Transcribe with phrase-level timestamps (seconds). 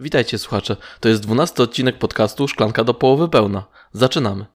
[0.00, 3.64] Witajcie słuchacze, to jest dwunasty odcinek podcastu Szklanka do połowy pełna.
[3.92, 4.46] Zaczynamy.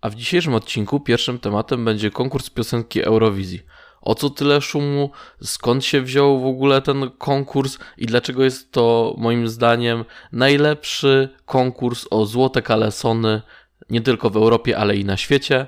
[0.00, 3.62] A w dzisiejszym odcinku pierwszym tematem będzie konkurs piosenki Eurowizji.
[4.00, 5.10] O co tyle szumu,
[5.42, 12.06] skąd się wziął w ogóle ten konkurs i dlaczego jest to moim zdaniem najlepszy konkurs
[12.10, 13.42] o złote kalesony
[13.90, 15.66] nie tylko w Europie, ale i na świecie?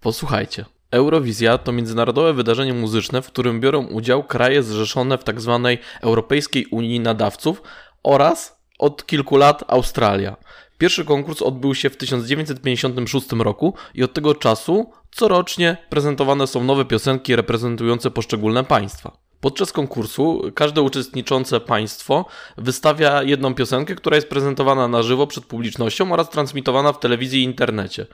[0.00, 0.75] Posłuchajcie.
[0.90, 5.60] Eurowizja to międzynarodowe wydarzenie muzyczne, w którym biorą udział kraje zrzeszone w tzw.
[5.64, 7.62] Tak Europejskiej Unii Nadawców
[8.02, 10.36] oraz od kilku lat Australia.
[10.78, 16.84] Pierwszy konkurs odbył się w 1956 roku i od tego czasu corocznie prezentowane są nowe
[16.84, 19.16] piosenki reprezentujące poszczególne państwa.
[19.40, 22.24] Podczas konkursu każde uczestniczące państwo
[22.58, 27.44] wystawia jedną piosenkę, która jest prezentowana na żywo przed publicznością oraz transmitowana w telewizji i
[27.44, 28.06] internecie.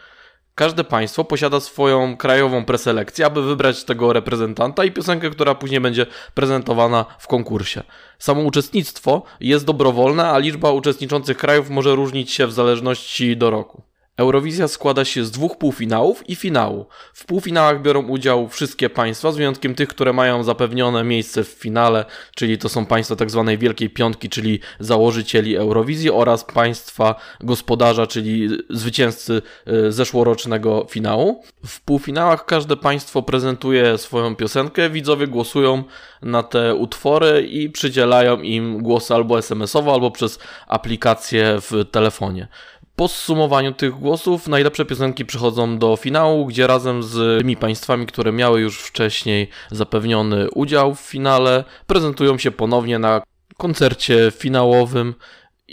[0.55, 6.07] Każde państwo posiada swoją krajową preselekcję, aby wybrać tego reprezentanta i piosenkę, która później będzie
[6.35, 7.83] prezentowana w konkursie.
[8.19, 13.83] Samo uczestnictwo jest dobrowolne, a liczba uczestniczących krajów może różnić się w zależności do roku.
[14.23, 16.87] Eurowizja składa się z dwóch półfinałów i finału.
[17.15, 22.05] W półfinałach biorą udział wszystkie państwa, z wyjątkiem tych, które mają zapewnione miejsce w finale,
[22.35, 23.45] czyli to są państwa tzw.
[23.47, 31.43] Tak Wielkiej Piątki, czyli założycieli Eurowizji oraz państwa gospodarza, czyli zwycięzcy e, zeszłorocznego finału.
[31.67, 35.85] W półfinałach każde państwo prezentuje swoją piosenkę, widzowie głosują
[36.23, 42.49] na te utwory i przydzielają im głos albo SMS-owo, albo przez aplikację w telefonie.
[42.97, 48.33] Po zsumowaniu tych głosów najlepsze piosenki przychodzą do finału, gdzie razem z tymi państwami, które
[48.33, 53.23] miały już wcześniej zapewniony udział w finale, prezentują się ponownie na
[53.57, 55.15] koncercie finałowym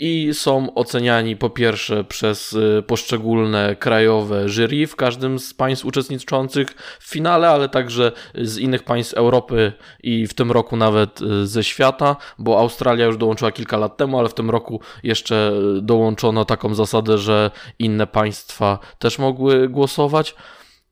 [0.00, 6.68] i są oceniani po pierwsze przez y, poszczególne krajowe jury w każdym z państw uczestniczących
[7.00, 11.64] w finale, ale także z innych państw Europy i w tym roku nawet y, ze
[11.64, 15.52] świata, bo Australia już dołączyła kilka lat temu, ale w tym roku jeszcze
[15.82, 20.34] dołączono taką zasadę, że inne państwa też mogły głosować.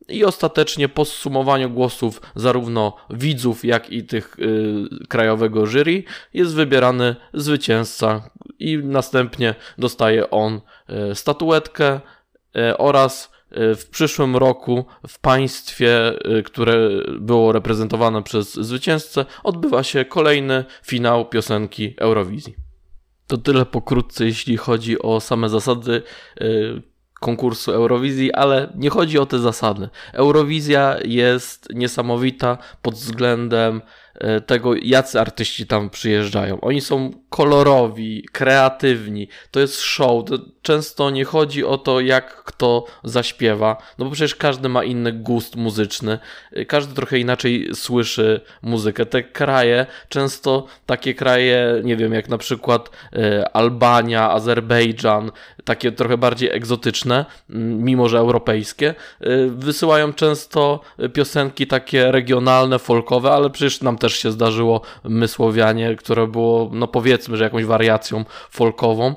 [0.08, 6.04] I ostatecznie po zsumowaniu głosów zarówno widzów, jak i tych y, krajowego jury
[6.34, 10.60] jest wybierany zwycięzca i następnie dostaje on
[11.10, 12.00] y, statuetkę
[12.56, 16.88] y, oraz y, w przyszłym roku w państwie, y, które
[17.20, 22.56] było reprezentowane przez zwycięzcę, odbywa się kolejny finał piosenki Eurowizji.
[23.26, 26.02] To tyle pokrótce, jeśli chodzi o same zasady
[26.40, 26.82] y,
[27.20, 29.88] konkursu Eurowizji, ale nie chodzi o te zasady.
[30.12, 33.82] Eurowizja jest niesamowita pod względem
[34.14, 36.60] e, tego, jacy artyści tam przyjeżdżają.
[36.60, 40.24] Oni są kolorowi, kreatywni, to jest show.
[40.24, 45.12] To często nie chodzi o to, jak kto zaśpiewa, no bo przecież każdy ma inny
[45.12, 46.18] gust muzyczny,
[46.66, 49.06] każdy trochę inaczej słyszy muzykę.
[49.06, 55.30] Te kraje, często takie kraje, nie wiem, jak na przykład e, Albania, Azerbejdżan,
[55.64, 57.24] takie trochę bardziej egzotyczne,
[57.88, 58.88] mimo że europejskie,
[59.20, 60.80] e, wysyłają często
[61.12, 67.36] piosenki takie regionalne, folkowe, ale przecież nam też się zdarzyło Mysłowianie, które było, no powiedzmy,
[67.36, 69.14] że jakąś wariacją folkową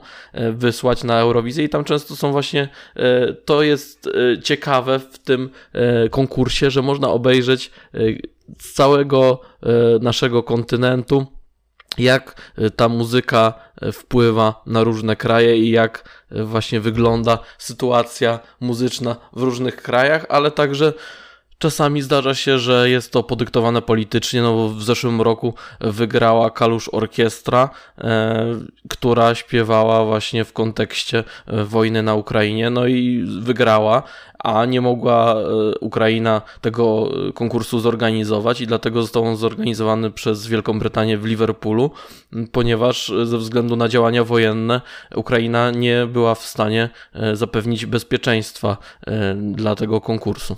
[0.54, 5.50] wysłać na Eurowizję i tam często są właśnie, e, to jest e, ciekawe w tym
[6.12, 7.72] konkursie, że można obejrzeć
[8.60, 9.42] z całego
[10.02, 11.26] naszego kontynentu
[11.98, 13.54] jak ta muzyka
[13.94, 20.94] wpływa na różne kraje i jak właśnie wygląda sytuacja muzyczna w różnych krajach, ale także
[21.62, 26.90] Czasami zdarza się, że jest to podyktowane politycznie, no bo w zeszłym roku wygrała Kalusz
[26.92, 28.46] Orkiestra, e,
[28.90, 34.04] która śpiewała właśnie w kontekście e, wojny na Ukrainie, no i wygrała,
[34.40, 35.46] a nie mogła e,
[35.80, 41.92] Ukraina tego konkursu zorganizować i dlatego został on zorganizowany przez Wielką Brytanię w Liverpoolu,
[42.52, 44.82] ponieważ ze względu na działania wojenne
[45.16, 48.78] Ukraina nie była w stanie e, zapewnić bezpieczeństwa
[49.08, 50.58] e, dla tego konkursu.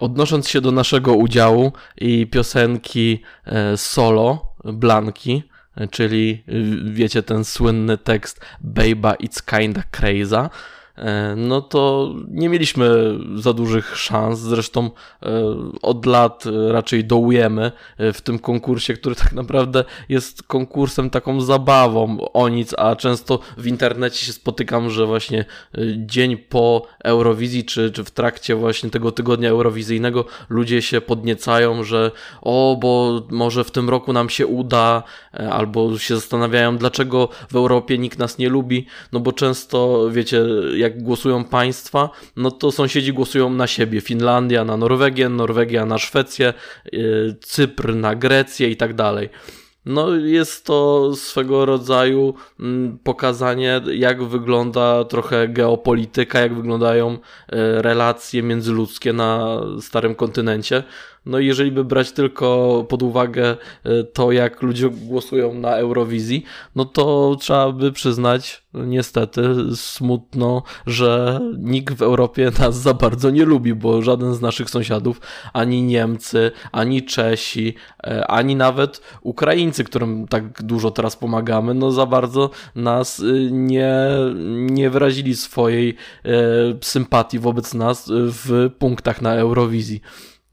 [0.00, 5.42] Odnosząc się do naszego udziału i piosenki e, solo Blanki,
[5.76, 6.44] e, czyli
[6.84, 10.48] wiecie ten słynny tekst Baby It's Kinda Crazy,
[11.36, 14.38] no to nie mieliśmy za dużych szans.
[14.38, 14.90] Zresztą
[15.22, 15.30] e,
[15.82, 22.32] od lat raczej dołujemy e, w tym konkursie, który tak naprawdę jest konkursem taką zabawą
[22.32, 25.44] o nic, a często w internecie się spotykam, że właśnie
[25.96, 32.10] dzień po Eurowizji, czy, czy w trakcie właśnie tego tygodnia eurowizyjnego ludzie się podniecają, że
[32.42, 35.02] o, bo może w tym roku nam się uda,
[35.50, 40.44] albo się zastanawiają, dlaczego w Europie nikt nas nie lubi, no bo często, wiecie,
[40.76, 44.00] jak jak głosują państwa, no to sąsiedzi głosują na siebie.
[44.00, 46.54] Finlandia na Norwegię, Norwegia na Szwecję,
[47.40, 49.28] Cypr na Grecję i tak dalej.
[49.86, 58.42] No, jest to swego rodzaju mm, pokazanie, jak wygląda trochę geopolityka, jak wyglądają e, relacje
[58.42, 60.82] międzyludzkie na starym kontynencie.
[61.26, 66.44] No i jeżeli by brać tylko pod uwagę e, to, jak ludzie głosują na Eurowizji,
[66.76, 69.42] no to trzeba by przyznać, niestety,
[69.74, 75.20] smutno, że nikt w Europie nas za bardzo nie lubi, bo żaden z naszych sąsiadów,
[75.52, 77.74] ani Niemcy, ani Czesi,
[78.04, 83.94] e, ani nawet Ukraińcy, którym tak dużo teraz pomagamy, no za bardzo nas e, nie,
[84.50, 85.96] nie wyrazili swojej
[86.80, 90.00] sympatii wobec nas w punktach na Eurowizji.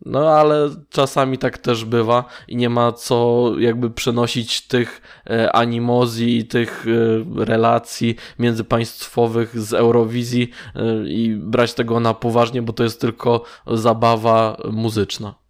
[0.08, 6.38] No ale czasami tak też bywa i nie ma co jakby przenosić tych e, animozji
[6.38, 12.84] i tych e, relacji międzypaństwowych z Eurowizji e, i brać tego na poważnie, bo to
[12.84, 15.47] jest tylko zabawa muzyczna.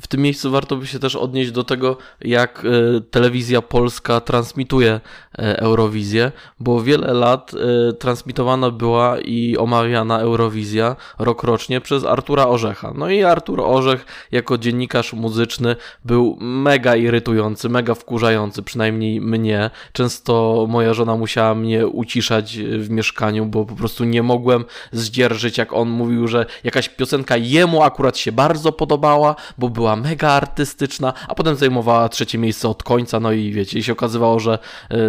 [0.00, 5.00] W tym miejscu warto by się też odnieść do tego, jak e, telewizja polska transmituje
[5.38, 12.92] e, Eurowizję, bo wiele lat e, transmitowana była i omawiana Eurowizja rokrocznie przez Artura Orzecha.
[12.94, 19.70] No i Artur Orzech jako dziennikarz muzyczny był mega irytujący, mega wkurzający, przynajmniej mnie.
[19.92, 25.72] Często moja żona musiała mnie uciszać w mieszkaniu, bo po prostu nie mogłem zdzierżyć, jak
[25.72, 31.12] on mówił, że jakaś piosenka jemu akurat się bardzo podobała, bo była była mega artystyczna,
[31.28, 34.58] a potem zajmowała trzecie miejsce od końca, no i wiecie, i się okazywało, że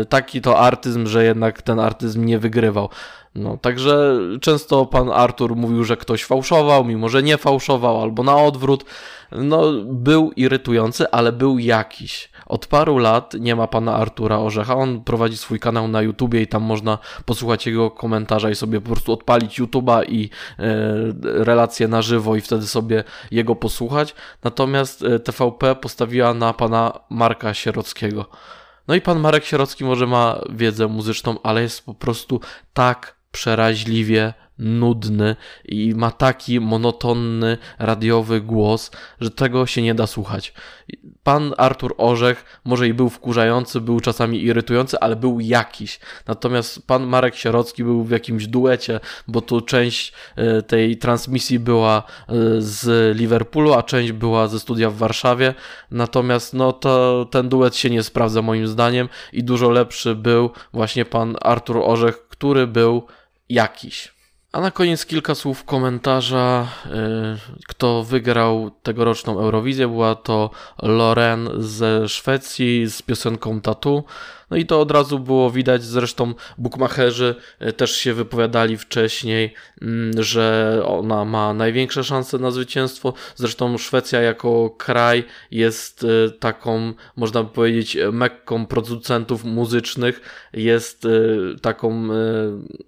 [0.02, 2.90] y, taki to artyzm, że jednak ten artyzm nie wygrywał.
[3.36, 8.38] No, także często pan Artur mówił, że ktoś fałszował, mimo że nie fałszował, albo na
[8.38, 8.86] odwrót.
[9.32, 12.30] No, był irytujący, ale był jakiś.
[12.46, 14.76] Od paru lat nie ma pana Artura Orzecha.
[14.76, 18.92] On prowadzi swój kanał na YouTubie i tam można posłuchać jego komentarza i sobie po
[18.92, 20.30] prostu odpalić YouTuba i
[20.60, 20.64] e,
[21.24, 24.16] relacje na żywo i wtedy sobie jego posłuchać.
[24.44, 28.26] Natomiast e, TVP postawiła na pana Marka Sierockiego.
[28.88, 32.40] No i pan Marek Sierocki może ma wiedzę muzyczną, ale jest po prostu
[32.74, 35.36] tak przeraźliwie nudny
[35.66, 38.92] i ma taki monotonny radiowy głos,
[39.22, 40.54] że tego się nie da słuchać.
[41.24, 46.00] Pan Artur Orzech może i był wkurzający, był czasami irytujący, ale był jakiś.
[46.28, 51.98] Natomiast pan Marek Sierocki był w jakimś duecie, bo tu część e, tej transmisji była
[51.98, 55.54] e, z Liverpoolu, a część była ze studia w Warszawie.
[55.92, 61.06] Natomiast no to ten duet się nie sprawdza moim zdaniem i dużo lepszy był właśnie
[61.06, 63.08] pan Artur Orzech, który był
[63.50, 64.16] jakiś.
[64.56, 66.90] A na koniec kilka słów komentarza, y,
[67.68, 69.88] kto wygrał tegoroczną Eurowizję.
[69.88, 70.50] Była to
[70.82, 74.04] Loren ze Szwecji z piosenką Tattoo.
[74.52, 80.24] No i to od razu było widać, zresztą bookmacherzy e, też się wypowiadali wcześniej, mm,
[80.24, 83.14] że ona ma największe szanse na zwycięstwo.
[83.36, 90.22] Zresztą Szwecja jako kraj jest e, taką, można by powiedzieć, mekką producentów muzycznych,
[90.54, 91.10] jest e,
[91.62, 92.08] taką,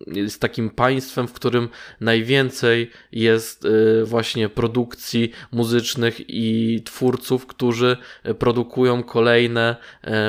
[0.07, 1.69] jest takim państwem, w którym
[2.01, 3.67] najwięcej jest
[4.03, 7.97] właśnie produkcji muzycznych i twórców, którzy
[8.39, 9.75] produkują kolejne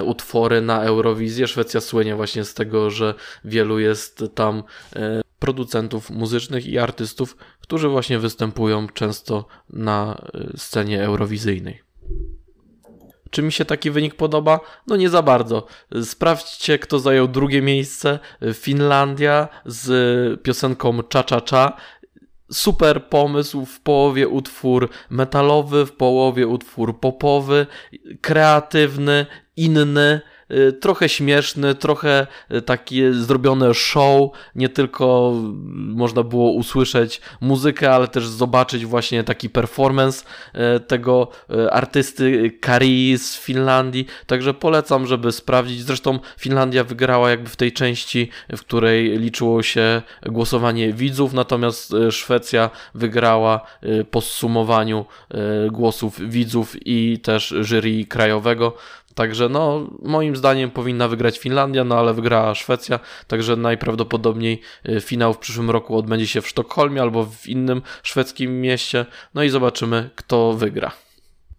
[0.05, 1.49] utwory na Eurowizję Eurowizję.
[1.49, 4.62] Szwecja słynie właśnie z tego, że wielu jest tam
[4.97, 11.83] e, producentów muzycznych i artystów, którzy właśnie występują często na e, scenie eurowizyjnej.
[13.31, 14.61] Czy mi się taki wynik podoba?
[14.87, 15.66] No nie za bardzo.
[16.02, 18.19] Sprawdźcie, kto zajął drugie miejsce.
[18.54, 21.76] Finlandia z piosenką Cha Cha Cha.
[22.52, 27.66] Super pomysł, w połowie utwór metalowy, w połowie utwór popowy,
[28.21, 29.26] kreatywny,
[29.57, 30.21] inny.
[30.50, 35.35] Y, trochę śmieszny, trochę y, takie zrobione show, nie tylko
[35.75, 40.25] można było usłyszeć muzykę, ale też zobaczyć właśnie taki performance
[40.76, 41.28] y, tego
[41.71, 45.83] artysty Kari z Finlandii, także polecam, żeby sprawdzić.
[45.83, 52.71] Zresztą Finlandia wygrała jakby w tej części, w której liczyło się głosowanie widzów, natomiast Szwecja
[52.95, 53.61] wygrała
[54.11, 55.05] po zsumowaniu
[55.73, 58.76] głosów widzów i też jury krajowego.
[59.19, 65.35] Także no, moim zdaniem powinna wygrać Finlandia, no ale wygrała Szwecja, także najprawdopodobniej y, finał
[65.35, 69.07] w przyszłym roku odbędzie się w Sztokholmie albo w innym szwedzkim mieście.
[69.35, 70.93] No i zobaczymy, kto wygra.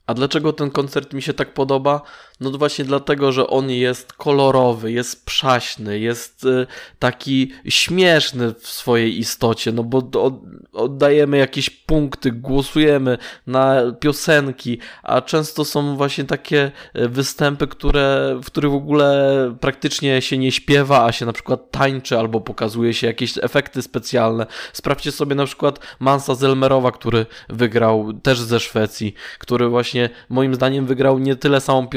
[0.08, 2.02] A dlaczego ten koncert mi się tak podoba?
[2.40, 6.68] No właśnie dlatego, że on jest kolorowy, jest przaśny, jest y,
[7.00, 10.10] taki śmieszny w swojej istocie, no bo
[10.74, 13.18] oddajemy jakieś punkty, głosujemy
[13.48, 20.22] na piosenki, a często są właśnie takie y, występy, które, w których w ogóle praktycznie
[20.22, 24.46] się nie śpiewa, a się na przykład tańczy albo pokazuje się jakieś efekty specjalne.
[24.74, 30.86] Sprawdźcie sobie na przykład Mansa Zelmerowa, który wygrał też ze Szwecji, który właśnie moim zdaniem
[30.86, 31.88] wygrał nie tyle samą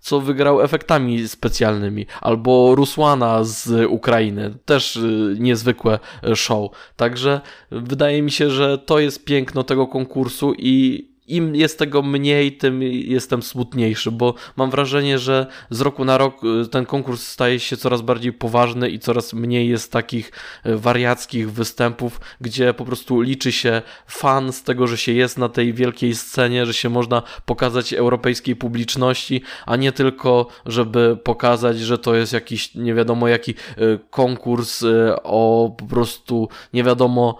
[0.00, 2.06] co wygrał efektami specjalnymi.
[2.20, 5.98] Albo Rusłana z Ukrainy, też y, niezwykłe
[6.34, 6.70] show.
[6.96, 7.40] Także
[7.70, 12.82] wydaje mi się, że to jest piękno tego konkursu i im jest tego mniej, tym
[12.82, 17.76] jestem smutniejszy, bo mam wrażenie, że z roku na rok y, ten konkurs staje się
[17.76, 20.32] coraz bardziej poważny i coraz mniej jest takich
[20.66, 25.48] y, wariackich występów, gdzie po prostu liczy się fan z tego, że się jest na
[25.48, 31.98] tej wielkiej scenie, że się można pokazać europejskiej publiczności, a nie tylko, żeby pokazać, że
[31.98, 34.84] to jest jakiś nie wiadomo jaki y, konkurs
[35.22, 37.38] o po prostu nie wiadomo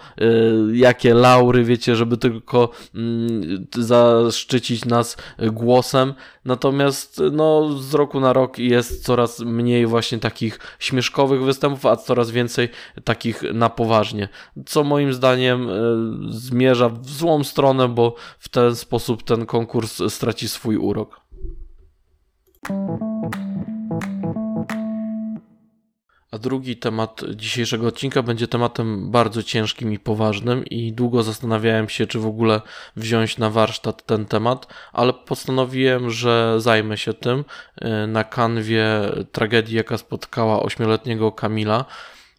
[0.73, 8.59] jakie laury, wiecie, żeby tylko mm, zaszczycić nas głosem, natomiast no, z roku na rok
[8.59, 12.69] jest coraz mniej właśnie takich śmieszkowych występów, a coraz więcej
[13.05, 14.29] takich na poważnie,
[14.67, 15.73] co moim zdaniem e,
[16.29, 21.21] zmierza w złą stronę, bo w ten sposób ten konkurs straci swój urok.
[26.31, 32.07] A drugi temat dzisiejszego odcinka będzie tematem bardzo ciężkim i poważnym i długo zastanawiałem się,
[32.07, 32.61] czy w ogóle
[32.97, 37.45] wziąć na warsztat ten temat, ale postanowiłem, że zajmę się tym
[38.05, 38.85] y, na kanwie
[39.33, 41.85] tragedii, jaka spotkała ośmioletniego Kamila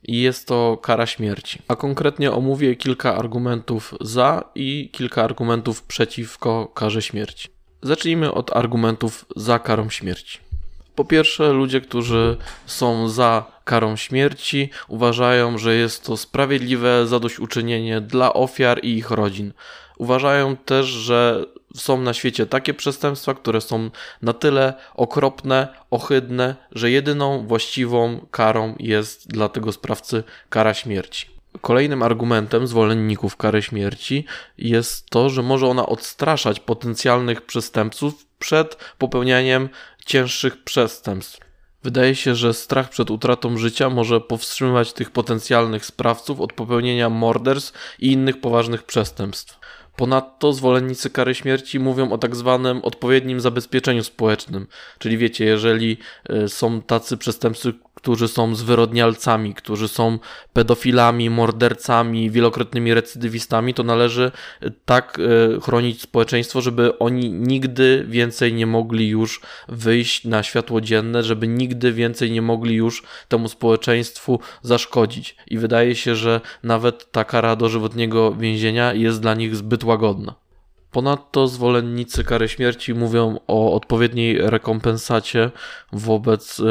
[0.03, 1.61] i jest to kara śmierci.
[1.67, 7.49] A konkretnie omówię kilka argumentów za i kilka argumentów przeciwko karze śmierci.
[7.81, 10.50] Zacznijmy od argumentów za karą śmierci.
[10.95, 18.33] Po pierwsze, ludzie, którzy są za karą śmierci, uważają, że jest to sprawiedliwe zadośćuczynienie dla
[18.33, 19.53] ofiar i ich rodzin.
[19.97, 21.45] Uważają też, że
[21.75, 23.89] są na świecie takie przestępstwa, które są
[24.21, 31.31] na tyle okropne, ohydne, że jedyną właściwą karą jest dla tego sprawcy kara śmierci.
[31.61, 34.25] Kolejnym argumentem zwolenników kary śmierci
[34.57, 39.69] jest to, że może ona odstraszać potencjalnych przestępców przed popełnianiem
[40.05, 41.39] cięższych przestępstw.
[41.83, 47.73] Wydaje się, że strach przed utratą życia może powstrzymywać tych potencjalnych sprawców od popełnienia morderstw
[47.99, 49.59] i innych poważnych przestępstw.
[49.95, 54.67] Ponadto zwolennicy kary śmierci mówią o tak zwanym odpowiednim zabezpieczeniu społecznym.
[54.99, 55.97] Czyli wiecie, jeżeli
[56.29, 60.19] e, są tacy przestępcy, którzy są zwyrodnialcami, którzy są
[60.53, 64.31] pedofilami, mordercami, wielokrotnymi recydywistami, to należy
[64.61, 70.81] e, tak e, chronić społeczeństwo, żeby oni nigdy więcej nie mogli już wyjść na światło
[70.81, 75.35] dzienne, żeby nigdy więcej nie mogli już temu społeczeństwu zaszkodzić.
[75.47, 80.35] I wydaje się, że nawet ta kara dożywotniego więzienia jest dla nich zbyt łagodna.
[80.91, 85.51] Ponadto zwolennicy kary śmierci mówią o odpowiedniej rekompensacie
[85.91, 86.63] wobec y,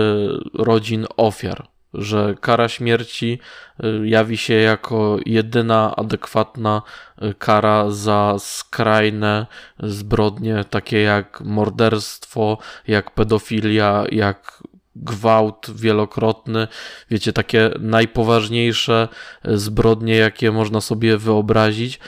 [0.54, 3.38] rodzin ofiar, że kara śmierci
[3.84, 6.82] y, jawi się jako jedyna adekwatna
[7.22, 9.46] y, kara za skrajne
[9.78, 14.62] zbrodnie, takie jak morderstwo, jak pedofilia, jak
[14.96, 16.68] gwałt wielokrotny,
[17.10, 19.08] wiecie, takie najpoważniejsze
[19.44, 22.00] zbrodnie, jakie można sobie wyobrazić,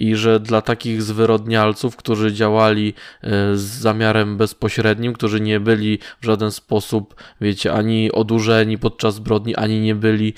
[0.00, 6.24] i że dla takich zwyrodnialców, którzy działali e, z zamiarem bezpośrednim, którzy nie byli w
[6.24, 10.34] żaden sposób, wiecie, ani odurzeni podczas zbrodni, ani nie byli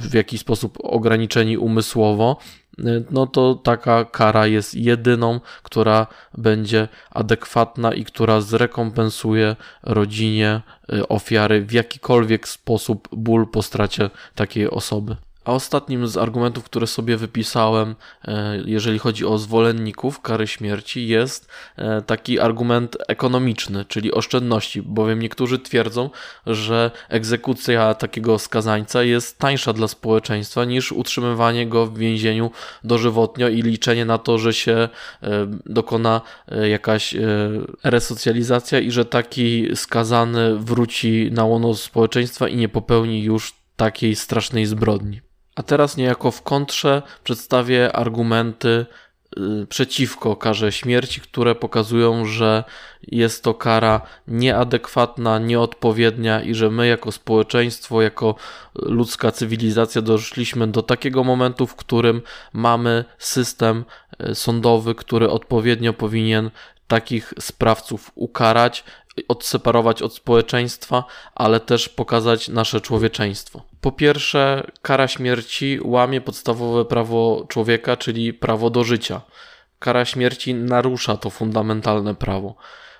[0.00, 2.36] w jakiś sposób ograniczeni umysłowo,
[2.78, 6.06] e, no to taka kara jest jedyną, która
[6.38, 10.60] będzie adekwatna i która zrekompensuje rodzinie
[10.92, 15.16] e, ofiary w jakikolwiek sposób ból po stracie takiej osoby.
[15.48, 21.48] A ostatnim z argumentów, które sobie wypisałem, e, jeżeli chodzi o zwolenników kary śmierci, jest
[21.76, 26.10] e, taki argument ekonomiczny, czyli oszczędności, bowiem niektórzy twierdzą,
[26.46, 32.50] że egzekucja takiego skazańca jest tańsza dla społeczeństwa niż utrzymywanie go w więzieniu
[32.84, 34.88] dożywotnio i liczenie na to, że się e,
[35.66, 36.20] dokona
[36.68, 37.14] jakaś
[37.84, 44.66] resocjalizacja i że taki skazany wróci na łono społeczeństwa i nie popełni już takiej strasznej
[44.66, 45.27] zbrodni.
[45.58, 48.86] A teraz niejako w kontrze przedstawię argumenty
[49.38, 52.64] y, przeciwko karze śmierci, które pokazują, że
[53.02, 58.34] jest to kara nieadekwatna, nieodpowiednia i że my jako społeczeństwo, jako
[58.74, 62.22] ludzka cywilizacja doszliśmy do takiego momentu, w którym
[62.52, 63.84] mamy system
[64.30, 66.50] y, sądowy, który odpowiednio powinien
[66.88, 68.84] takich sprawców ukarać
[69.28, 73.67] odseparować od społeczeństwa, ale też pokazać nasze człowieczeństwo.
[73.80, 79.20] Po pierwsze, kara śmierci łamie podstawowe prawo człowieka, czyli prawo do życia.
[79.78, 82.54] Kara śmierci narusza to fundamentalne prawo.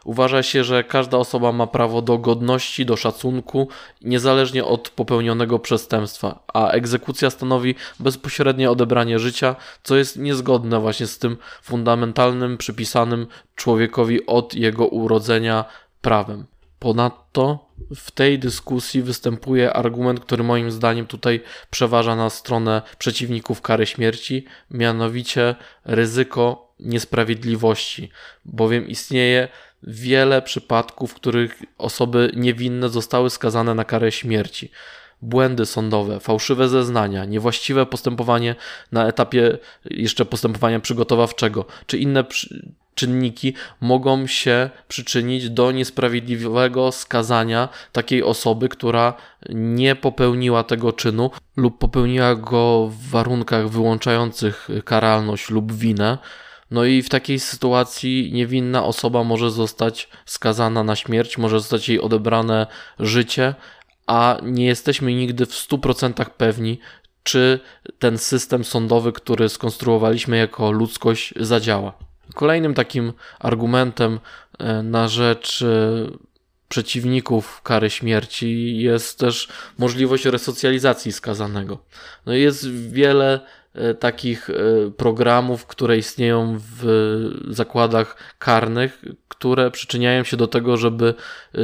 [0.04, 3.68] Uważa się, że każda osoba ma prawo do godności, do szacunku,
[4.02, 11.18] niezależnie od popełnionego przestępstwa, a egzekucja stanowi bezpośrednie odebranie życia, co jest niezgodne właśnie z
[11.18, 15.64] tym fundamentalnym, przypisanym człowiekowi od jego urodzenia
[16.00, 16.46] prawem.
[16.78, 23.86] Ponadto w tej dyskusji występuje argument, który moim zdaniem tutaj przeważa na stronę przeciwników kary
[23.86, 25.54] śmierci, mianowicie
[25.84, 28.10] ryzyko niesprawiedliwości,
[28.44, 29.48] bowiem istnieje
[29.82, 34.70] wiele przypadków, w których osoby niewinne zostały skazane na karę śmierci.
[35.22, 38.54] Błędy sądowe, fałszywe zeznania, niewłaściwe postępowanie
[38.92, 39.58] na etapie
[39.90, 42.24] jeszcze postępowania przygotowawczego, czy inne
[42.98, 49.14] czynniki mogą się przyczynić do niesprawiedliwego skazania takiej osoby, która
[49.48, 56.18] nie popełniła tego czynu lub popełniła go w warunkach wyłączających karalność lub winę.
[56.70, 62.00] No i w takiej sytuacji niewinna osoba może zostać skazana na śmierć, może zostać jej
[62.00, 62.66] odebrane
[62.98, 63.54] życie,
[64.06, 66.78] a nie jesteśmy nigdy w 100% pewni,
[67.22, 67.60] czy
[67.98, 72.07] ten system sądowy, który skonstruowaliśmy jako ludzkość, zadziała.
[72.38, 74.20] Kolejnym takim argumentem
[74.58, 75.66] e, na rzecz e,
[76.68, 81.78] przeciwników kary śmierci jest też możliwość resocjalizacji skazanego.
[82.26, 83.40] No jest wiele
[83.74, 84.50] E, takich
[84.96, 86.84] programów, które istnieją w
[87.48, 91.14] zakładach karnych, które przyczyniają się do tego, żeby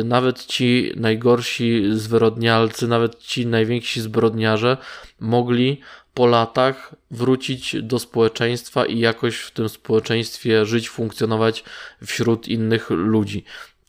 [0.05, 4.77] nawet ci najgorsi zwyrodnialcy, nawet ci najwięksi zbrodniarze
[5.21, 5.81] mogli
[6.15, 11.65] po latach wrócić do społeczeństwa i jakoś w tym społeczeństwie żyć, funkcjonować
[12.05, 13.45] wśród innych ludzi.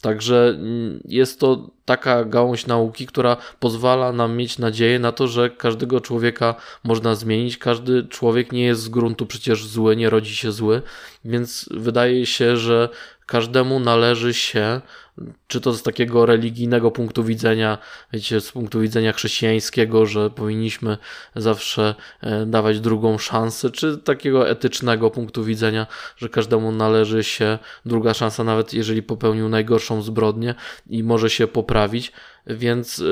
[0.05, 5.49] Także mm, jest to taka gałąź nauki, która pozwala nam mieć nadzieję na to, że
[5.49, 7.57] każdego człowieka można zmienić.
[7.57, 10.81] Każdy człowiek nie jest z gruntu przecież zły, nie rodzi się zły,
[11.25, 12.89] więc wydaje się, że
[13.25, 14.81] każdemu należy się
[15.47, 17.77] czy to z takiego religijnego punktu widzenia,
[18.13, 20.97] wiecie, z punktu widzenia chrześcijańskiego, że powinniśmy
[21.35, 28.13] zawsze e, dawać drugą szansę, czy takiego etycznego punktu widzenia, że każdemu należy się druga
[28.13, 30.55] szansa, nawet jeżeli popełnił najgorszą zbrodnię
[30.89, 32.11] i może się poprawić,
[32.47, 33.03] więc e,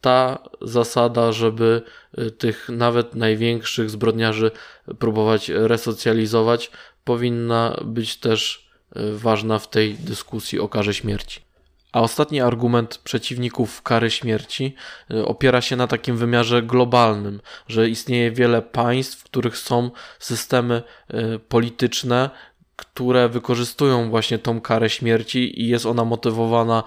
[0.00, 1.82] ta zasada, żeby
[2.18, 4.50] e, tych nawet największych zbrodniarzy
[4.98, 6.70] próbować resocjalizować,
[7.04, 8.65] powinna być też
[9.12, 11.46] ważna w tej dyskusji o karze śmierci.
[11.92, 14.74] A ostatni argument przeciwników kary śmierci
[15.10, 20.82] y, opiera się na takim wymiarze globalnym, że istnieje wiele państw, w których są systemy
[21.14, 22.30] y, polityczne,
[22.76, 26.82] które wykorzystują właśnie tą karę śmierci i jest ona motywowana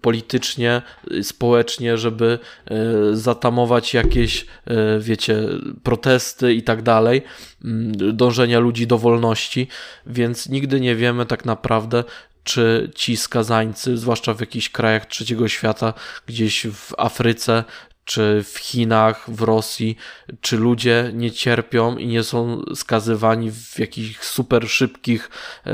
[0.00, 0.82] politycznie,
[1.22, 2.76] społecznie, żeby e,
[3.16, 5.48] zatamować jakieś, e, wiecie,
[5.82, 7.22] protesty i tak dalej,
[7.64, 9.68] mm, dążenia ludzi do wolności,
[10.06, 12.04] więc nigdy nie wiemy tak naprawdę,
[12.44, 15.94] czy ci skazańcy, zwłaszcza w jakichś krajach trzeciego świata,
[16.26, 17.64] gdzieś w Afryce,
[18.04, 19.96] czy w Chinach, w Rosji,
[20.40, 25.30] czy ludzie nie cierpią i nie są skazywani w jakichś super szybkich
[25.66, 25.72] e,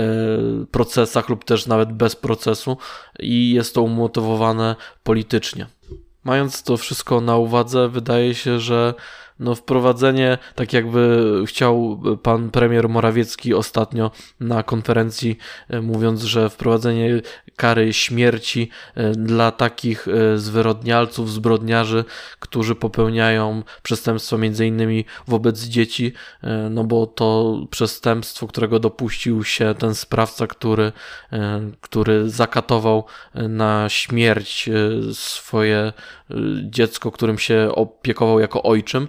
[0.71, 2.77] procesach lub też nawet bez procesu
[3.19, 5.67] i jest to umotywowane politycznie.
[6.25, 8.95] Mając to wszystko na uwadze, wydaje się, że
[9.41, 17.21] no wprowadzenie, tak jakby chciał pan premier Morawiecki ostatnio na konferencji, e, mówiąc, że wprowadzenie
[17.57, 22.05] kary śmierci e, dla takich e, zwyrodnialców, zbrodniarzy,
[22.41, 26.13] którzy popełniają przestępstwa między innymi wobec dzieci,
[26.71, 30.93] no bo to przestępstwo, którego dopuścił się ten sprawca, który,
[31.81, 34.71] który zakatował na śmierć
[35.13, 35.93] swoje
[36.63, 39.09] dziecko, którym się opiekował jako ojczym,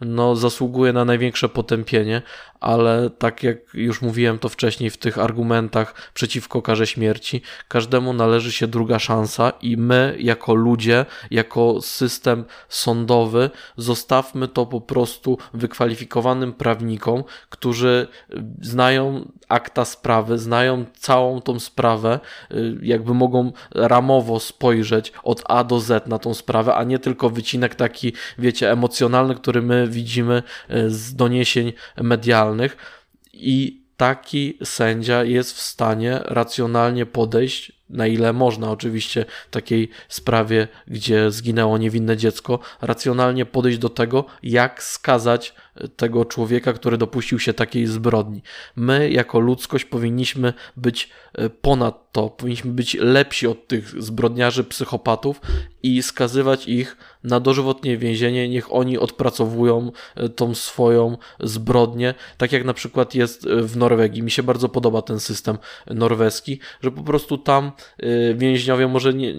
[0.00, 2.22] no, zasługuje na największe potępienie,
[2.60, 8.52] ale tak jak już mówiłem to wcześniej w tych argumentach przeciwko karze śmierci, każdemu należy
[8.52, 16.52] się druga szansa i my, jako ludzie, jako system sądowy, zostawmy to po prostu wykwalifikowanym
[16.52, 18.08] prawnikom, którzy
[18.60, 25.80] znają akta sprawy, znają całą tą sprawę, y, jakby mogą ramowo spojrzeć od A do
[25.80, 30.90] Z na tą sprawę, a nie tylko wycinek taki, wiecie, emocjonalny, który my widzimy y,
[30.90, 32.76] z doniesień medialnych
[33.32, 41.30] i taki sędzia jest w stanie racjonalnie podejść na ile można oczywiście takiej sprawie, gdzie
[41.30, 45.54] zginęło niewinne dziecko, racjonalnie podejść do tego, jak skazać
[45.96, 48.42] tego człowieka, który dopuścił się takiej zbrodni.
[48.76, 55.40] My, jako ludzkość, powinniśmy być e, ponad to, powinniśmy być lepsi od tych zbrodniarzy, psychopatów
[55.82, 58.48] i skazywać ich na dożywotnie więzienie.
[58.48, 64.22] Niech oni odpracowują e, tą swoją zbrodnię, tak jak na przykład jest e, w Norwegii.
[64.22, 67.72] Mi się bardzo podoba ten system norweski, że po prostu tam
[68.34, 69.34] więźniowie, może nie,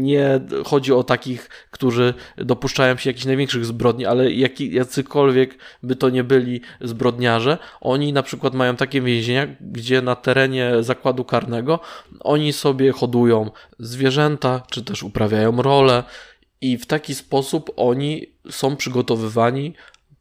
[0.00, 6.10] nie chodzi o takich, którzy dopuszczają się jakichś największych zbrodni, ale jak, jacykolwiek by to
[6.10, 11.80] nie byli zbrodniarze, oni na przykład mają takie więzienia, gdzie na terenie zakładu karnego
[12.20, 16.04] oni sobie hodują zwierzęta, czy też uprawiają role
[16.60, 19.74] i w taki sposób oni są przygotowywani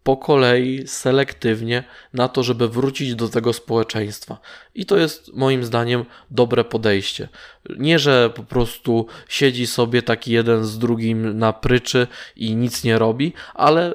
[0.07, 4.39] po kolei selektywnie na to, żeby wrócić do tego społeczeństwa.
[4.75, 7.27] I to jest moim zdaniem dobre podejście.
[7.77, 12.99] Nie, że po prostu siedzi sobie taki jeden z drugim na pryczy i nic nie
[12.99, 13.93] robi, ale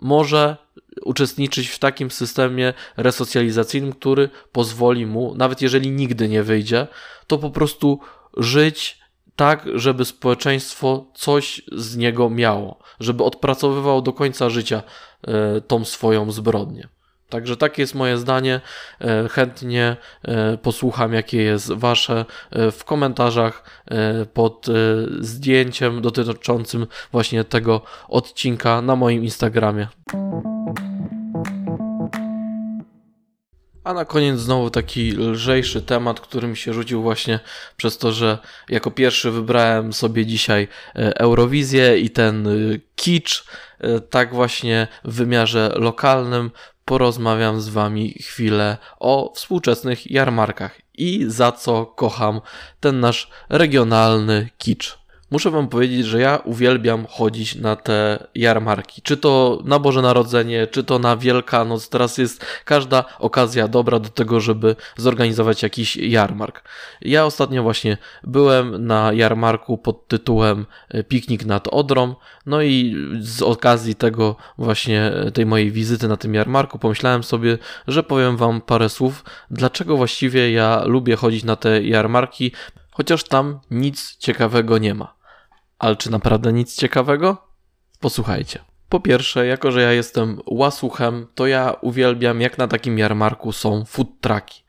[0.00, 0.56] może
[1.04, 6.86] uczestniczyć w takim systemie resocjalizacyjnym, który pozwoli mu, nawet jeżeli nigdy nie wyjdzie,
[7.26, 8.00] to po prostu
[8.36, 8.98] żyć
[9.38, 14.82] tak, żeby społeczeństwo coś z niego miało, żeby odpracowywał do końca życia
[15.28, 16.88] e, tą swoją zbrodnię.
[17.28, 18.60] Także takie jest moje zdanie.
[19.00, 22.24] E, chętnie e, posłucham, jakie jest Wasze
[22.72, 23.82] w komentarzach
[24.34, 24.66] pod
[25.20, 29.88] zdjęciem dotyczącym właśnie tego odcinka na moim Instagramie.
[33.88, 37.40] A na koniec znowu taki lżejszy temat, który mi się rzucił właśnie
[37.76, 42.50] przez to, że jako pierwszy wybrałem sobie dzisiaj e, Eurowizję i ten e,
[42.96, 43.44] kicz,
[43.80, 46.50] e, tak właśnie w wymiarze lokalnym
[46.84, 52.40] porozmawiam z Wami chwilę o współczesnych jarmarkach i za co kocham
[52.80, 54.98] ten nasz regionalny kicz.
[55.30, 59.02] Muszę wam powiedzieć, że ja uwielbiam chodzić na te jarmarki.
[59.02, 61.88] Czy to na Boże Narodzenie, czy to na Wielkanoc.
[61.88, 66.68] Teraz jest każda okazja dobra do tego, żeby zorganizować jakiś jarmark.
[67.00, 72.14] Ja ostatnio właśnie byłem na jarmarku pod tytułem e, Piknik nad Odrą.
[72.46, 77.58] No i z okazji tego właśnie, e, tej mojej wizyty na tym jarmarku pomyślałem sobie,
[77.88, 82.52] że powiem wam parę słów, dlaczego właściwie ja lubię chodzić na te jarmarki,
[82.90, 85.17] chociaż tam nic ciekawego nie ma.
[85.78, 87.36] Ale czy naprawdę nic ciekawego?
[88.00, 88.58] Posłuchajcie.
[88.88, 93.84] Po pierwsze, jako że ja jestem łasuchem, to ja uwielbiam, jak na takim jarmarku są
[93.84, 94.62] food trucki.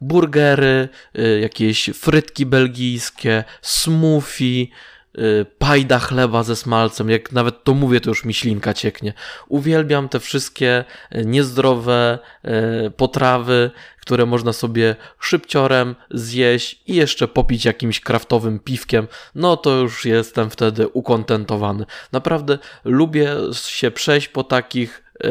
[0.00, 0.88] Burgery,
[1.18, 4.66] y, jakieś frytki belgijskie, smoothie,
[5.18, 9.12] Y, pajda chleba ze smalcem, jak nawet to mówię, to już mi ślinka cieknie.
[9.48, 10.84] Uwielbiam te wszystkie
[11.14, 12.18] y, niezdrowe
[12.96, 13.70] potrawy,
[14.02, 20.50] które można sobie szybciorem zjeść i jeszcze popić jakimś kraftowym piwkiem, no to już jestem
[20.50, 21.84] wtedy ukontentowany.
[22.12, 25.30] Naprawdę lubię się przejść po takich E,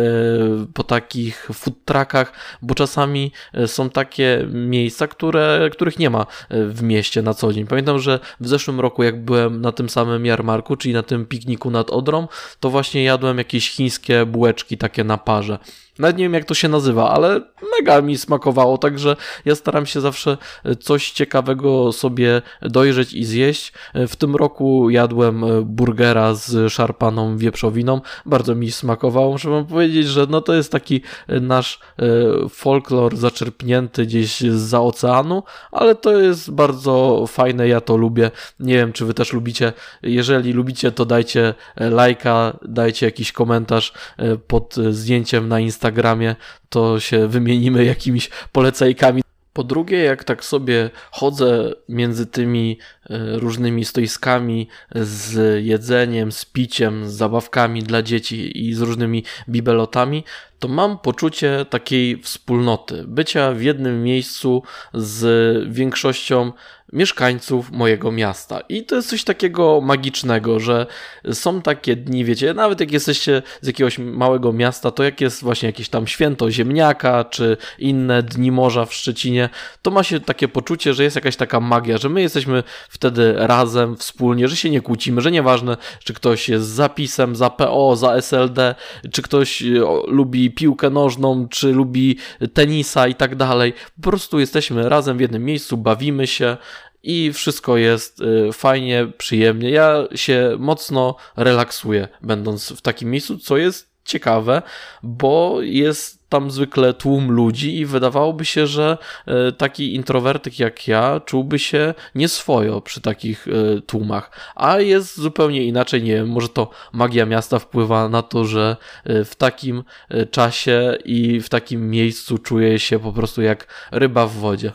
[0.74, 6.66] po takich food truckach, bo czasami e, są takie miejsca, które, których nie ma e,
[6.66, 7.68] w mieście na co dzień.
[7.68, 11.72] Pamiętam, że w zeszłym roku, jak byłem na tym samym jarmarku, czyli na tym pikniku
[11.72, 12.28] nad Odrą,
[12.60, 15.60] to właśnie jadłem jakieś chińskie bułeczki takie na parze.
[16.02, 17.42] Nawet nie wiem, jak to się nazywa, ale
[17.80, 20.38] mega mi smakowało, także ja staram się zawsze
[20.80, 23.74] coś ciekawego sobie dojrzeć i zjeść.
[23.94, 28.02] W tym roku jadłem burgera z szarpaną wieprzowiną.
[28.26, 29.32] Bardzo mi smakowało.
[29.32, 32.06] Muszę wam powiedzieć, że no to jest taki nasz e,
[32.50, 38.32] folklor zaczerpnięty gdzieś z oceanu, ale to jest bardzo fajne, ja to lubię.
[38.60, 39.74] Nie wiem, czy wy też lubicie.
[40.04, 46.36] Jeżeli lubicie, to dajcie lajka, dajcie jakiś komentarz e, pod zdjęciem na Instagramie Instagramie,
[46.70, 49.22] to się wymienimy jakimiś polecajkami.
[49.54, 52.78] Po drugie, jak tak sobie chodzę między tymi
[53.10, 60.24] e, różnymi stoiskami z jedzeniem, z piciem, z zabawkami dla dzieci i z różnymi bibelotami,
[60.62, 66.52] to mam poczucie takiej wspólnoty, bycia w jednym miejscu z większością
[66.94, 68.60] mieszkańców mojego miasta.
[68.70, 70.88] I to jest coś takiego magicznego, że
[71.32, 75.68] są takie dni, wiecie, nawet jak jesteście z jakiegoś małego miasta, to jak jest właśnie
[75.68, 79.50] jakieś tam święto ziemniaka, czy inne dni morza w Szczecinie,
[79.82, 83.98] to ma się takie poczucie, że jest jakaś taka magia, że my jesteśmy wtedy razem,
[83.98, 88.16] wspólnie, że się nie kłócimy, że nieważne, czy ktoś jest za PiSem, za PO, za
[88.16, 88.76] SLD,
[89.12, 89.64] czy ktoś
[90.08, 92.18] lubi piłkę nożną, czy lubi
[92.54, 93.74] tenisa i tak dalej.
[94.02, 96.58] Po prostu jesteśmy razem w jednym miejscu, bawimy się,
[97.04, 99.70] i wszystko jest y, fajnie, przyjemnie.
[99.70, 104.62] Ja się mocno relaksuję, będąc w takim miejscu, co jest ciekawe,
[105.04, 111.22] bo jest tam zwykle tłum ludzi i wydawałoby się, że e, taki introwertyk jak ja
[111.26, 116.70] czułby się nieswojo przy takich e, tłumach, a jest zupełnie inaczej, nie wiem, może to
[116.94, 119.84] magia miasta wpływa na to, że e, w takim
[120.32, 124.72] czasie i w takim miejscu czuję się po prostu jak ryba w wodzie.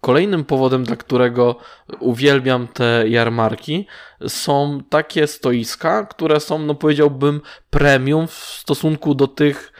[0.00, 1.56] Kolejnym powodem, dla którego
[2.00, 3.86] uwielbiam te jarmarki,
[4.28, 9.73] są takie stoiska, które są, no powiedziałbym, premium w stosunku do tych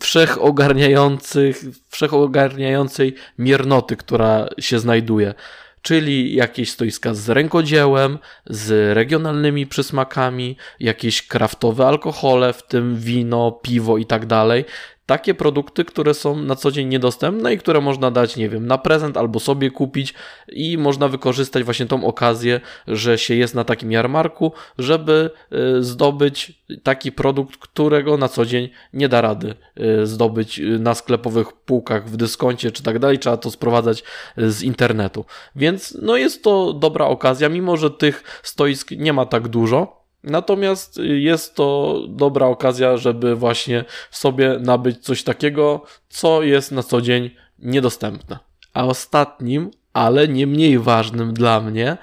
[0.00, 5.34] wszechogarniających, wszechogarniającej miernoty, która się znajduje.
[5.82, 13.98] Czyli jakieś stoiska z rękodziełem, z regionalnymi przysmakami, jakieś kraftowe alkohole, w tym wino, piwo
[13.98, 14.64] i tak dalej
[15.06, 18.78] takie produkty, które są na co dzień niedostępne i które można dać, nie wiem, na
[18.78, 20.14] prezent albo sobie kupić
[20.48, 25.30] i można wykorzystać właśnie tą okazję, że się jest na takim jarmarku, żeby
[25.78, 30.94] y, zdobyć taki produkt, którego na co dzień nie da rady y, zdobyć y, na
[30.94, 34.04] sklepowych półkach w dyskoncie czy tak dalej, trzeba to sprowadzać
[34.36, 35.24] z internetu.
[35.56, 41.00] Więc no jest to dobra okazja, mimo że tych stoisk nie ma tak dużo, Natomiast
[41.02, 47.30] jest to dobra okazja, żeby właśnie sobie nabyć coś takiego, co jest na co dzień
[47.58, 48.38] niedostępne.
[48.74, 51.96] A ostatnim, ale nie mniej ważnym dla mnie,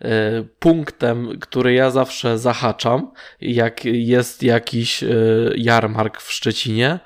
[0.00, 0.08] e,
[0.58, 5.08] punktem, który ja zawsze zahaczam, jak jest jakiś e,
[5.56, 6.98] jarmark w Szczecinie,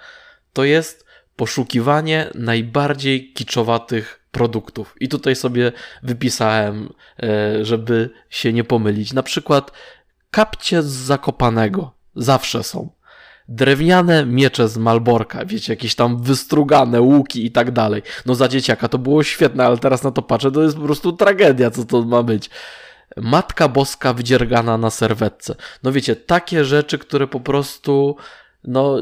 [0.53, 4.95] to jest poszukiwanie najbardziej kiczowatych produktów.
[5.01, 5.73] I tutaj sobie
[6.03, 9.13] wypisałem, e, żeby się nie pomylić.
[9.13, 9.73] Na przykład
[10.33, 11.95] kapcie z Zakopanego.
[12.17, 12.91] Zawsze są.
[13.49, 18.03] Drewniane miecze z Malborka, wiecie, jakieś tam wystrugane łuki i tak dalej.
[18.27, 21.13] No za dzieciaka to było świetne, ale teraz na to patrzę, to jest po prostu
[21.13, 22.51] tragedia, co to ma być.
[23.17, 25.55] Matka Boska wydziergana na serwetce.
[25.83, 28.17] No wiecie, takie rzeczy, które po prostu,
[28.65, 28.97] no,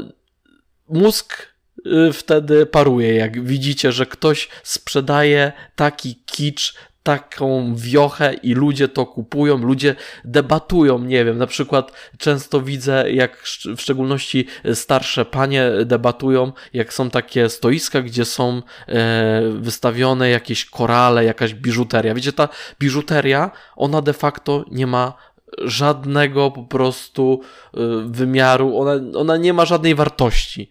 [0.89, 1.47] mózg
[1.85, 9.05] y, wtedy paruje, jak widzicie, że ktoś sprzedaje taki kicz, taką wiochę i ludzie to
[9.05, 13.43] kupują, ludzie debatują, nie wiem, na przykład często widzę, jak
[13.77, 21.25] w szczególności starsze panie debatują, jak są takie stoiska, gdzie są e, wystawione jakieś korale,
[21.25, 22.13] jakaś biżuteria.
[22.13, 25.13] Wiecie, ta biżuteria, ona de facto nie ma
[25.57, 27.41] żadnego po prostu
[27.73, 30.69] e, wymiaru, ona, ona nie ma żadnej wartości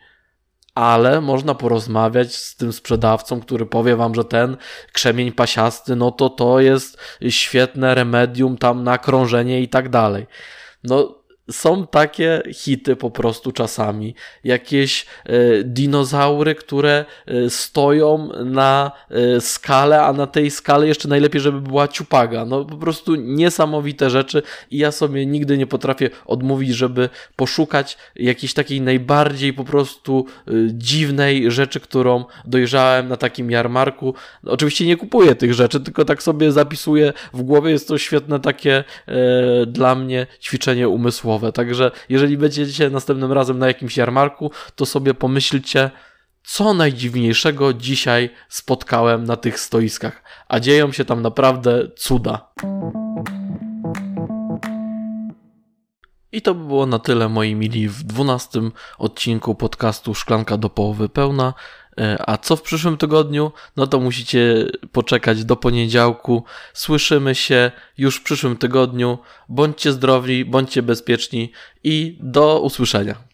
[0.80, 4.56] ale można porozmawiać z tym sprzedawcą, który powie wam, że ten
[4.92, 10.26] krzemień pasiasty, no to to jest świetne remedium tam na krążenie i tak dalej.
[10.84, 11.19] No,
[11.50, 14.14] są takie hity po prostu czasami.
[14.44, 21.40] Jakieś e, dinozaury, które e, stoją na e, skale, a na tej skale jeszcze najlepiej,
[21.40, 22.44] żeby była ciupaga.
[22.44, 28.54] No po prostu niesamowite rzeczy i ja sobie nigdy nie potrafię odmówić, żeby poszukać jakiejś
[28.54, 30.26] takiej najbardziej po prostu
[30.68, 34.14] dziwnej rzeczy, którą dojrzałem na takim jarmarku.
[34.46, 37.70] Oczywiście nie kupuję tych rzeczy, tylko tak sobie zapisuję w głowie.
[37.70, 38.84] Jest to świetne takie
[39.66, 41.39] dla mnie ćwiczenie umysłowe.
[41.52, 45.90] Także jeżeli będziecie następnym razem na jakimś jarmarku, to sobie pomyślcie,
[46.42, 50.22] co najdziwniejszego dzisiaj spotkałem na tych stoiskach.
[50.48, 52.52] A dzieją się tam naprawdę cuda.
[56.32, 61.08] I to by było na tyle, moi mili, w dwunastym odcinku podcastu Szklanka do połowy
[61.08, 61.54] pełna.
[61.98, 63.52] E, a co w przyszłym tygodniu?
[63.76, 66.44] No to musicie poczekać do poniedziałku.
[66.72, 69.18] Słyszymy się już w przyszłym tygodniu.
[69.48, 71.52] Bądźcie zdrowi, bądźcie bezpieczni
[71.84, 73.29] i do usłyszenia.